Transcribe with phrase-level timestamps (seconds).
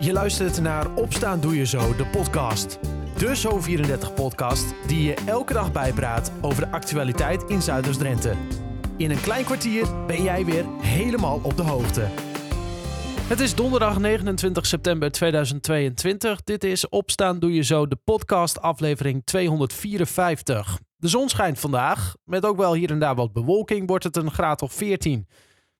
[0.00, 2.78] Je luistert naar Opstaan Doe Je Zo, de podcast.
[3.16, 8.34] De Zo34-podcast die je elke dag bijpraat over de actualiteit in Zuiders-Drenthe.
[8.96, 12.08] In een klein kwartier ben jij weer helemaal op de hoogte.
[13.28, 16.42] Het is donderdag 29 september 2022.
[16.42, 20.78] Dit is Opstaan Doe Je Zo, de podcast aflevering 254.
[20.96, 22.14] De zon schijnt vandaag.
[22.24, 25.26] Met ook wel hier en daar wat bewolking wordt het een graad of 14.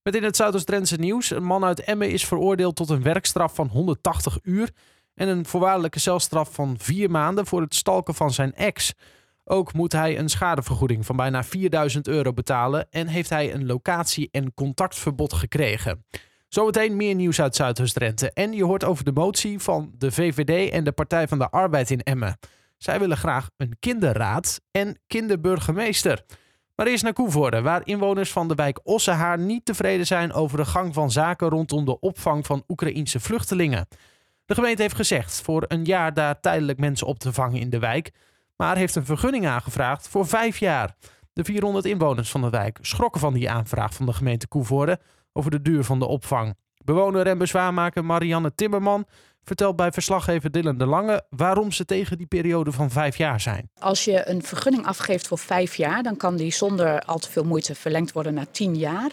[0.02, 1.30] Met in het Zuidoost-Drentse nieuws.
[1.30, 4.70] Een man uit Emmen is veroordeeld tot een werkstraf van 180 uur.
[5.14, 8.94] En een voorwaardelijke celstraf van vier maanden voor het stalken van zijn ex.
[9.44, 12.86] Ook moet hij een schadevergoeding van bijna 4000 euro betalen.
[12.90, 16.04] En heeft hij een locatie- en contactverbod gekregen.
[16.48, 18.32] Zometeen meer nieuws uit Zuidoost-Drenthe.
[18.32, 21.90] En je hoort over de motie van de VVD en de Partij van de Arbeid
[21.90, 22.39] in Emmen.
[22.76, 26.25] Zij willen graag een kinderraad en kinderburgemeester.
[26.79, 30.64] Maar eerst naar Koevoorde, waar inwoners van de wijk Ossehaar niet tevreden zijn over de
[30.64, 33.89] gang van zaken rondom de opvang van Oekraïense vluchtelingen.
[34.45, 37.79] De gemeente heeft gezegd voor een jaar daar tijdelijk mensen op te vangen in de
[37.79, 38.12] wijk,
[38.57, 40.95] maar heeft een vergunning aangevraagd voor vijf jaar.
[41.33, 45.01] De 400 inwoners van de wijk schrokken van die aanvraag van de gemeente Koevoorde
[45.33, 46.55] over de duur van de opvang.
[46.85, 49.07] Bewoner en bezwaarmaker Marianne Timmerman
[49.49, 53.71] vertelt bij verslaggever Dylan de Lange waarom ze tegen die periode van vijf jaar zijn.
[53.79, 57.45] Als je een vergunning afgeeft voor vijf jaar, dan kan die zonder al te veel
[57.45, 59.11] moeite verlengd worden naar tien jaar.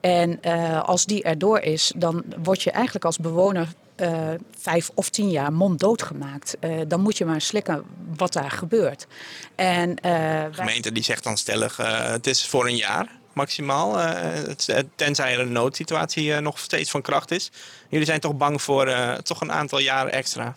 [0.00, 4.10] En uh, als die erdoor is, dan word je eigenlijk als bewoner uh,
[4.58, 6.56] vijf of tien jaar monddood gemaakt.
[6.60, 7.84] Uh, dan moet je maar slikken
[8.16, 9.06] wat daar gebeurt.
[9.54, 11.76] En, de gemeente die zegt dan stellig,
[12.12, 13.98] het is voor een jaar maximaal.
[13.98, 17.50] Uh, tenzij er een noodsituatie uh, nog steeds van kracht is.
[17.88, 20.56] Jullie zijn toch bang voor uh, toch een aantal jaren extra?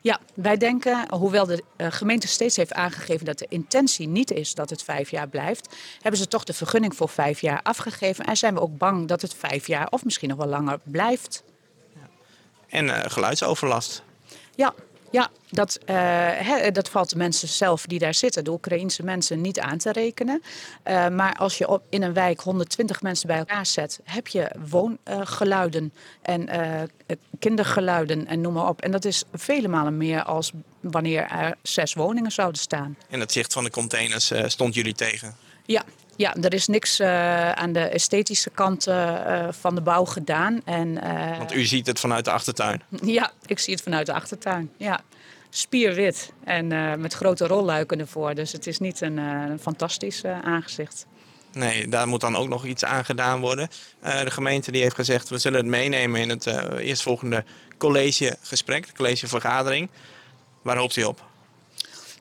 [0.00, 4.70] Ja, wij denken, hoewel de gemeente steeds heeft aangegeven dat de intentie niet is dat
[4.70, 8.24] het vijf jaar blijft, hebben ze toch de vergunning voor vijf jaar afgegeven.
[8.24, 11.42] En zijn we ook bang dat het vijf jaar of misschien nog wel langer blijft.
[12.68, 14.02] En geluidsoverlast.
[14.54, 14.74] Ja,
[15.12, 19.60] ja, dat, uh, dat valt de mensen zelf die daar zitten, de Oekraïense mensen, niet
[19.60, 20.42] aan te rekenen.
[20.88, 24.50] Uh, maar als je op, in een wijk 120 mensen bij elkaar zet, heb je
[24.68, 25.92] woongeluiden
[26.22, 26.82] en uh,
[27.38, 28.80] kindergeluiden en noem maar op.
[28.80, 32.96] En dat is vele malen meer als wanneer er zes woningen zouden staan.
[33.08, 35.36] En het zicht van de containers stond jullie tegen?
[35.66, 35.84] Ja,
[36.16, 40.60] ja, er is niks uh, aan de esthetische kant uh, van de bouw gedaan.
[40.64, 42.82] En, uh, Want u ziet het vanuit de achtertuin?
[43.02, 44.70] Ja, ik zie het vanuit de achtertuin.
[44.76, 45.00] Ja.
[45.50, 46.66] Spierwit en
[47.00, 48.34] met grote rolluiken ervoor.
[48.34, 51.06] Dus het is niet een, een fantastisch aangezicht.
[51.52, 53.68] Nee, daar moet dan ook nog iets aan gedaan worden.
[54.00, 56.46] de gemeente die heeft gezegd, we zullen het meenemen in het
[56.78, 57.44] eerstvolgende
[57.78, 59.88] collegegesprek, de collegevergadering.
[60.62, 61.24] Waar hoopt u op?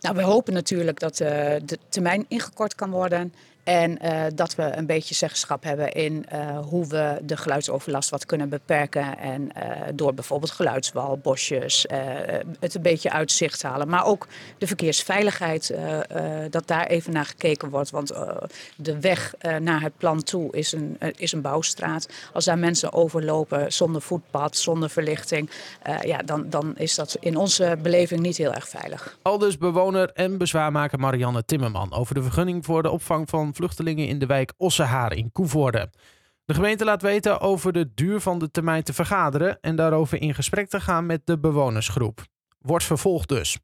[0.01, 3.33] Nou, we hopen natuurlijk dat de termijn ingekort kan worden.
[3.63, 8.25] En uh, dat we een beetje zeggenschap hebben in uh, hoe we de geluidsoverlast wat
[8.25, 9.17] kunnen beperken.
[9.17, 11.85] En uh, door bijvoorbeeld geluidswal, bosjes,
[12.59, 13.87] het een beetje uit zicht halen.
[13.87, 14.27] Maar ook
[14.57, 15.75] de verkeersveiligheid,
[16.49, 17.89] dat daar even naar gekeken wordt.
[17.89, 18.13] Want
[18.75, 22.07] de weg naar het plan toe is een, is een bouwstraat.
[22.33, 25.49] Als daar mensen overlopen zonder voetpad, zonder verlichting,
[26.01, 29.17] ja, dan, dan is dat in onze beleving niet heel erg veilig.
[29.21, 34.19] Aldus bewoner en bezwaarmaker Marianne Timmerman over de vergunning voor de opvang van vluchtelingen in
[34.19, 35.89] de wijk Ossehaar in Koevoorde.
[36.45, 40.33] De gemeente laat weten over de duur van de termijn te vergaderen en daarover in
[40.33, 42.21] gesprek te gaan met de bewonersgroep.
[42.59, 43.57] Wordt vervolgd dus.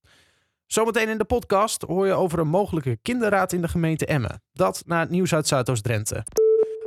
[0.65, 4.41] Zometeen in de podcast hoor je over een mogelijke kinderraad in de gemeente Emmen.
[4.53, 6.25] Dat naar het nieuws uit Zuidoost-Drenthe.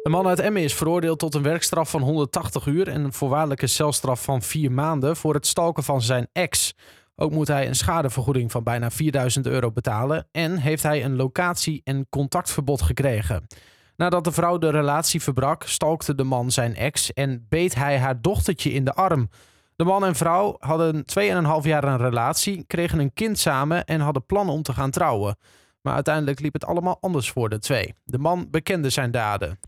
[0.03, 3.67] Een man uit Emmen is veroordeeld tot een werkstraf van 180 uur en een voorwaardelijke
[3.67, 6.75] celstraf van 4 maanden voor het stalken van zijn ex.
[7.23, 11.81] Ook moet hij een schadevergoeding van bijna 4000 euro betalen en heeft hij een locatie-
[11.85, 13.47] en contactverbod gekregen.
[13.97, 18.21] Nadat de vrouw de relatie verbrak, stalkte de man zijn ex en beet hij haar
[18.21, 19.29] dochtertje in de arm.
[19.77, 24.27] De man en vrouw hadden 2,5 jaar een relatie, kregen een kind samen en hadden
[24.27, 25.37] plannen om te gaan trouwen.
[25.81, 27.95] Maar uiteindelijk liep het allemaal anders voor de twee.
[28.05, 29.59] De man bekende zijn daden.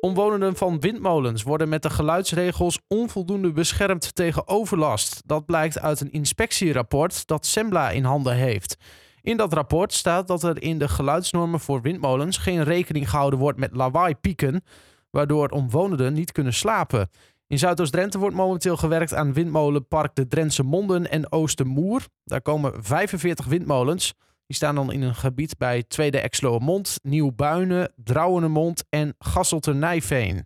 [0.00, 5.22] Omwonenden van windmolens worden met de geluidsregels onvoldoende beschermd tegen overlast.
[5.26, 8.76] Dat blijkt uit een inspectierapport dat Sembla in handen heeft.
[9.22, 13.58] In dat rapport staat dat er in de geluidsnormen voor windmolens geen rekening gehouden wordt
[13.58, 14.64] met lawaaipieken,
[15.10, 17.08] waardoor omwonenden niet kunnen slapen.
[17.46, 22.02] In Zuidoost-Drenthe wordt momenteel gewerkt aan windmolenpark de Drentse Monden en Oostermoer.
[22.24, 24.14] Daar komen 45 windmolens.
[24.48, 30.42] Die staan dan in een gebied bij Tweede Exloermond, Nieuw-Buinen, Drouwenemond en Gasselternijveen.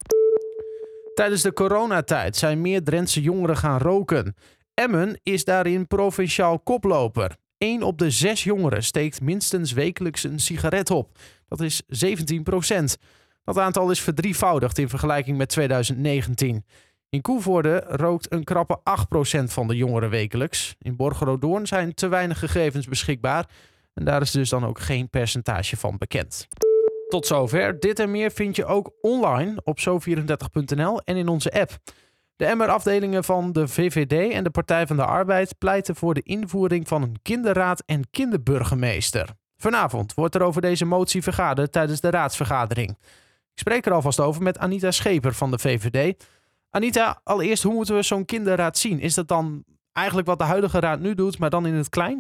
[1.14, 4.34] Tijdens de coronatijd zijn meer Drentse jongeren gaan roken.
[4.75, 7.37] Emmen is daarin provinciaal koploper.
[7.58, 11.19] 1 op de 6 jongeren steekt minstens wekelijks een sigaret op.
[11.49, 12.96] Dat is 17 procent.
[13.44, 16.64] Dat aantal is verdrievoudigd in vergelijking met 2019.
[17.08, 18.78] In Koevoorde rookt een krappe
[19.40, 20.75] 8% van de jongeren wekelijks.
[20.78, 23.49] In Borgeroodoorn zijn te weinig gegevens beschikbaar.
[23.94, 26.49] En daar is dus dan ook geen percentage van bekend.
[27.09, 27.81] Tot zover.
[27.81, 31.79] Dit en meer vind je ook online op zo34.nl en in onze app.
[32.37, 36.89] De Emmer-afdelingen van de VVD en de Partij van de Arbeid pleiten voor de invoering
[36.89, 39.29] van een kinderraad en kinderburgemeester.
[39.56, 42.91] Vanavond wordt er over deze motie vergaderd tijdens de raadsvergadering.
[43.53, 46.27] Ik spreek er alvast over met Anita Scheper van de VVD.
[46.71, 49.00] Anita, allereerst, hoe moeten we zo'n kinderraad zien?
[49.00, 52.19] Is dat dan eigenlijk wat de huidige raad nu doet, maar dan in het klein?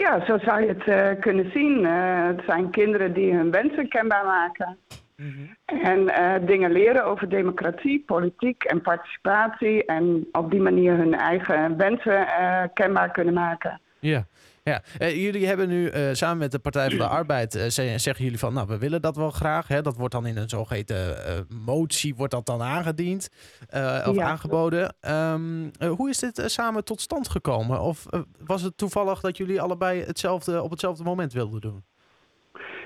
[0.00, 1.82] Ja, zo zou je het uh, kunnen zien.
[1.82, 4.78] Uh, het zijn kinderen die hun wensen kenbaar maken.
[5.16, 5.78] Mm -hmm.
[5.82, 9.84] En uh, dingen leren over democratie, politiek en participatie.
[9.84, 12.26] En op die manier hun eigen wensen
[12.74, 13.80] kenbaar kunnen maken.
[14.00, 14.26] Ja.
[14.62, 18.24] Ja, uh, jullie hebben nu uh, samen met de Partij van de Arbeid uh, zeggen
[18.24, 19.68] jullie van, nou, we willen dat wel graag.
[19.68, 19.82] Hè?
[19.82, 23.28] Dat wordt dan in een zogeheten motie wordt dat dan aangediend
[24.06, 24.22] of ja.
[24.22, 24.94] aangeboden.
[25.08, 27.80] Um, hoe is dit samen tot stand gekomen?
[27.80, 28.06] Of
[28.44, 31.84] was het toevallig dat jullie allebei hetzelfde op hetzelfde moment wilden doen?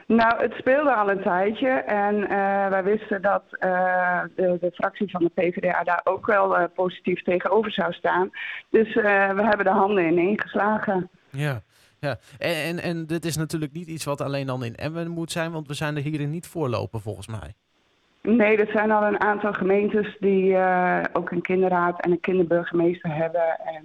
[0.06, 2.28] Nou, het speelde al een tijdje en uh,
[2.68, 7.22] wij wisten dat uh, de, de, fractie van de PvdA daar ook wel uh, positief
[7.22, 8.30] tegenover zou staan.
[8.70, 11.10] Dus we hebben de handen ineen geslagen.
[11.30, 11.60] Ja,
[11.98, 12.16] ja.
[12.38, 15.52] En, en, en dit is natuurlijk niet iets wat alleen dan in Emmen moet zijn,
[15.52, 17.54] want we zijn er hierin niet voorlopen volgens mij.
[18.22, 20.56] Nee, er zijn al een aantal gemeentes die
[21.12, 23.58] ook een kinderraad en een kinderburgemeester hebben.
[23.64, 23.84] En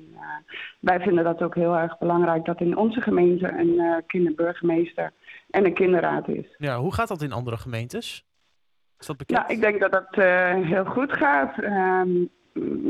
[0.79, 5.11] wij vinden dat ook heel erg belangrijk dat in onze gemeente een kinderburgemeester
[5.49, 6.55] en een kinderraad is.
[6.57, 8.25] Ja, hoe gaat dat in andere gemeentes?
[8.99, 9.39] Is dat bekend?
[9.39, 10.15] Nou, ik denk dat dat
[10.65, 11.63] heel goed gaat.
[11.63, 12.29] Um,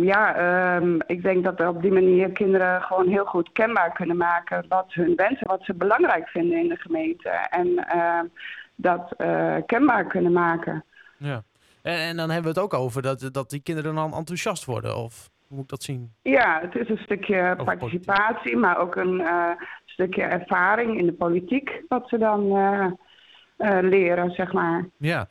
[0.02, 4.66] ja, um, ik denk dat op die manier kinderen gewoon heel goed kenbaar kunnen maken
[4.68, 7.30] wat hun wensen, wat ze belangrijk vinden in de gemeente.
[7.30, 8.20] En uh,
[8.76, 10.86] dat uh, kenbaar kunnen maken.
[11.18, 11.44] Ja,
[11.82, 14.98] en, en, dan hebben we het ook over dat, dat die kinderen dan enthousiast worden,
[14.98, 16.14] of hoe moet ik dat zien?
[16.22, 18.58] Ja, het is een stukje participatie, politiek.
[18.58, 19.52] maar ook een uh,
[19.86, 22.88] stukje ervaring in de politiek, wat ze dan uh,
[23.82, 24.90] leren, zeg maar.
[24.98, 25.28] Ja,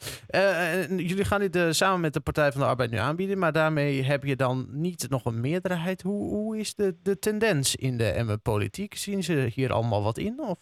[0.88, 4.25] jullie gaan dit samen met de Partij van de Arbeid nu aanbieden, maar daarmee heb
[4.25, 6.03] je dan niet nog een meerderheid.
[6.03, 8.94] Hoe, hoe is de, de tendens in de Emmen politiek?
[8.94, 10.41] Zien ze hier allemaal wat in?
[10.41, 10.59] Of?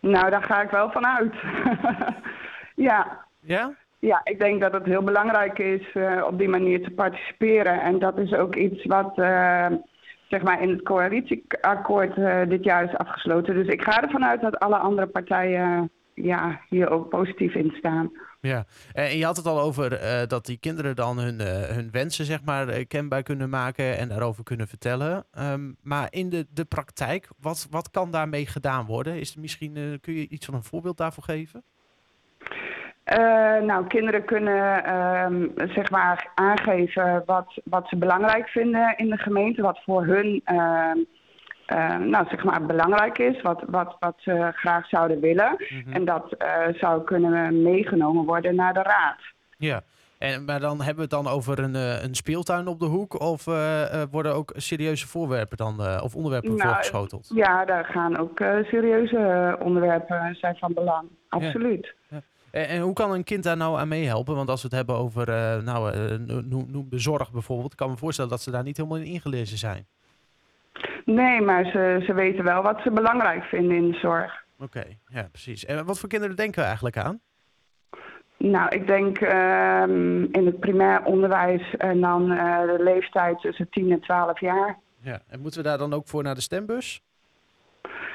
[0.00, 1.34] Nou, daar ga ik wel van uit.
[2.88, 3.26] ja.
[3.40, 3.74] Ja?
[4.04, 7.80] Ja, ik denk dat het heel belangrijk is op die manier te participeren.
[7.80, 9.12] En dat is ook iets wat
[10.28, 12.14] zeg maar in het coalitieakkoord
[12.48, 13.54] dit jaar is afgesloten.
[13.54, 18.10] Dus ik ga ervan uit dat alle andere partijen ja, hier ook positief in staan.
[18.40, 21.90] Ja, en je had het al over uh, dat die kinderen dan hun, uh, hun
[21.90, 25.24] wensen zeg maar uh, kenbaar kunnen maken en daarover kunnen vertellen.
[25.38, 29.20] Um, maar in de, de praktijk, wat, wat kan daarmee gedaan worden?
[29.20, 31.64] Is misschien, kun je iets van een voorbeeld daarvoor geven?
[33.66, 39.62] Nou, kinderen kunnen um, zeg maar aangeven wat, wat ze belangrijk vinden in de gemeente,
[39.62, 40.98] wat voor hun ehm,
[41.72, 45.56] uh, nou, zeg maar belangrijk is, wat, wat, wat ze graag zouden willen.
[45.68, 45.92] Mm -hmm.
[45.92, 49.18] En dat uh, zou kunnen meegenomen worden naar de raad.
[49.56, 49.80] Ja,
[50.18, 53.20] en, maar dan hebben we het dan over een, uh, een speeltuin op de hoek
[53.20, 53.44] of
[54.10, 57.30] worden ook serieuze voorwerpen dan, of onderwerpen nou, voorgeschoteld?
[57.34, 61.94] Ja, daar gaan ook serieuze onderwerpen zijn van belang, absoluut.
[62.08, 62.16] Ja.
[62.16, 62.22] Ja.
[62.52, 64.34] En, en, hoe kan een kind daar nou aan meehelpen?
[64.34, 65.26] Want als we het hebben over
[65.62, 65.96] nou,
[66.48, 69.04] noem, noem de zorg bijvoorbeeld, ik kan me voorstellen dat ze daar niet helemaal in
[69.04, 69.86] ingelezen zijn.
[71.04, 74.44] Nee, maar ze, ze weten wel wat ze belangrijk vinden in de zorg.
[74.58, 75.64] Oké, okay, ja, precies.
[75.64, 77.20] En wat voor kinderen denken we eigenlijk aan?
[78.36, 83.90] Nou, ik denk um, in het primair onderwijs en dan uh, de leeftijd tussen 10
[83.90, 84.78] en 12 jaar.
[85.00, 87.02] Ja, en moeten we daar dan ook voor naar de stembus?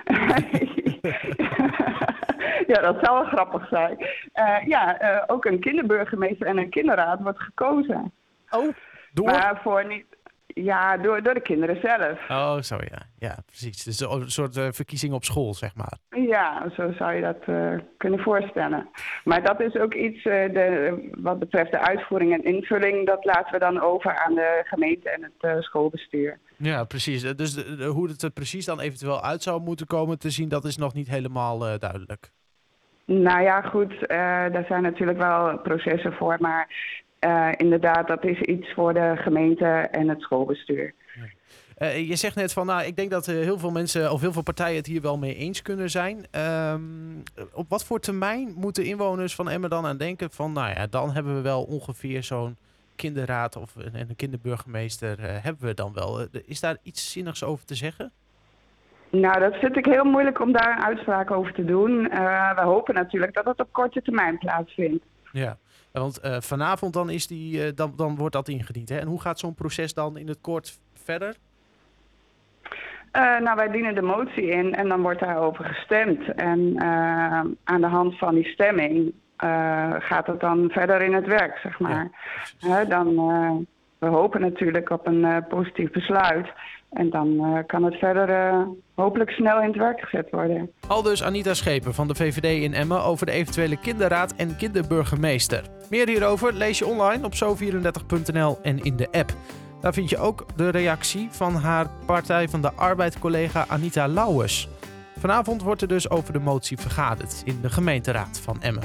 [2.74, 3.98] ja, dat zou wel grappig zijn.
[4.00, 8.12] Uh, ja, uh, ook een kinderburgemeester en een kinderraad wordt gekozen.
[8.50, 8.74] Oh,
[9.14, 9.26] door?
[9.26, 10.06] Maar voor niet,
[10.64, 12.30] ja, door, door de kinderen zelf.
[12.30, 13.02] Oh, zo ja.
[13.20, 13.84] Ja, precies.
[13.84, 15.98] Dus een soort uh, verkiezing op school, zeg maar.
[16.10, 18.90] Ja, zo zou je dat uh, kunnen voorstellen.
[19.24, 23.52] Maar dat is ook iets, uh, de, wat betreft de uitvoering en invulling, dat laten
[23.52, 26.40] we dan over aan de gemeente en het schoolbestuur.
[26.58, 27.36] Ja, precies.
[27.36, 30.50] Dus de, de, hoe het er precies dan eventueel uit zou moeten komen te zien,
[30.50, 32.32] dat is nog niet helemaal duidelijk.
[33.08, 36.68] Nou ja, goed, daar zijn natuurlijk wel processen voor, maar
[37.20, 40.94] uh, inderdaad, dat is iets voor de gemeente en het schoolbestuur.
[41.78, 44.42] Uh, je zegt net van, nou, ik denk dat heel veel mensen of heel veel
[44.42, 46.26] partijen het hier wel mee eens kunnen zijn.
[46.72, 47.24] Um,
[47.54, 51.12] op wat voor termijn moeten inwoners van Emmen dan aan denken van, nou ja, dan
[51.12, 52.58] hebben we wel ongeveer zo'n
[52.96, 56.28] kinderraad of een, een kinderburgemeester hebben we dan wel.
[56.46, 58.12] is daar iets zinnigs over te zeggen?
[59.10, 62.04] Nou, dat vind ik heel moeilijk om daar een uitspraak over te doen.
[62.56, 65.06] we hopen natuurlijk dat het op korte termijn plaatsvindt.
[65.32, 65.58] Ja,
[65.92, 68.90] Want vanavond dan, is die, dan, dan wordt dat ingediend.
[68.90, 68.98] Hè?
[68.98, 71.36] En hoe gaat zo'n proces dan in het kort verder?
[73.40, 76.34] nou, wij dienen de motie in en dan wordt daarover gestemd.
[76.36, 76.82] En
[77.64, 79.14] aan de hand van die stemming
[80.00, 82.10] gaat het dan verder in het werk, zeg maar.
[82.88, 83.16] dan,
[83.98, 86.48] we hopen natuurlijk op een positief besluit.
[86.90, 90.72] En dan uh, kan het verder uh, hopelijk snel in het werk gezet worden.
[90.88, 95.64] Al dus Anita Schepen van de VVD in Emmen over de eventuele kinderraad en kinderburgemeester.
[95.90, 99.34] Meer hierover lees je online op zo34.nl en in de app.
[99.82, 104.70] Daar vind je ook de reactie van haar Partij van de Arbeid-collega Anita Lauwers.
[105.18, 108.84] Vanavond wordt er dus over de motie vergaderd in de gemeenteraad van Emmen.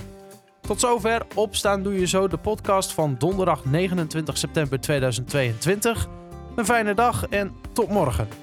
[0.60, 1.22] Tot zover.
[1.34, 6.08] Opstaan doe je zo de podcast van donderdag 29 september 2022.
[6.54, 8.41] Een fijne dag en tot morgen.